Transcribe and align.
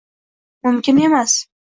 mumkin 0.63 0.97
emas. 1.05 1.31